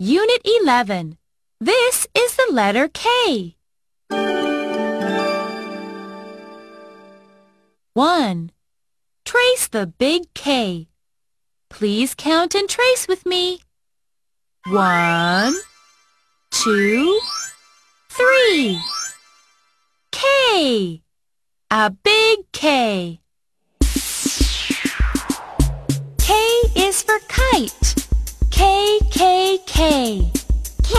Unit 0.00 0.40
11. 0.44 1.18
This 1.58 2.06
is 2.14 2.36
the 2.36 2.46
letter 2.52 2.86
K. 2.86 3.56
1. 7.94 8.52
Trace 9.24 9.66
the 9.66 9.88
big 9.88 10.32
K. 10.34 10.86
Please 11.68 12.14
count 12.14 12.54
and 12.54 12.68
trace 12.68 13.08
with 13.08 13.26
me. 13.26 13.62
One, 14.68 15.54
two, 16.52 17.18
three. 18.08 18.78
K. 20.12 21.02
A 21.72 21.90
big 21.90 22.52
K. 22.52 23.18
K 26.20 26.34
is 26.76 27.02
for 27.02 27.18
kite. 27.26 28.06
K, 28.58 28.98
K, 29.18 29.58
K. 29.66 30.30
K 30.84 30.94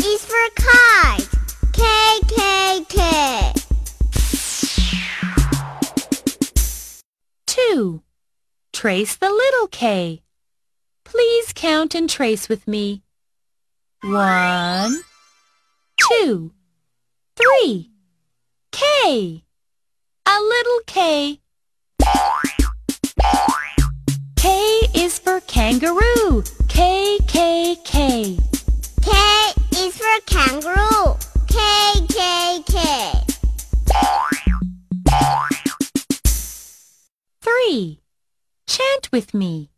is 0.00 0.22
for 0.22 0.46
kite. 0.54 1.26
K, 1.72 2.20
K, 2.28 2.84
K. 2.90 3.52
2. 7.46 8.02
Trace 8.74 9.16
the 9.16 9.30
little 9.30 9.66
k. 9.68 10.20
Please 11.04 11.54
count 11.54 11.94
and 11.94 12.10
trace 12.10 12.50
with 12.50 12.68
me. 12.68 13.02
One, 14.02 15.00
two, 15.96 16.52
three. 17.34 17.90
K. 18.72 19.42
A 20.26 20.38
little 20.38 20.80
k. 20.86 21.40
K 24.36 24.80
is 24.94 25.18
for 25.18 25.40
kangaroo. 25.40 26.44
3. 37.74 37.98
Chant 38.68 39.10
with 39.10 39.34
me. 39.34 39.70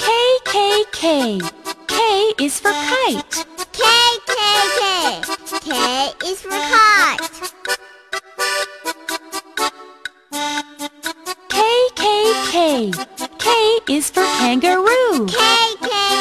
K, 0.00 0.08
K, 0.44 0.84
K. 0.90 1.40
K 1.86 2.34
is 2.40 2.58
for 2.58 2.72
kite. 2.72 3.30
K, 3.70 3.84
K, 4.26 4.34
K. 4.80 4.82
K 5.60 6.12
is 6.26 6.40
for 6.42 6.60
kite. 6.72 7.20
K, 11.48 11.56
K, 11.94 12.02
K. 12.50 12.90
K 13.38 13.46
is 13.94 14.10
for 14.10 14.26
kangaroo. 14.40 15.26
K, 15.28 15.36
K. 15.82 16.19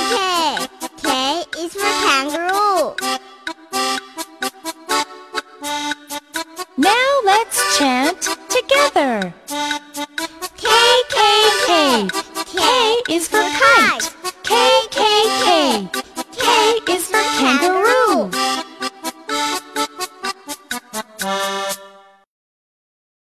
is 13.10 13.28
for 13.28 13.42
kite. 13.42 14.14
K 14.44 14.79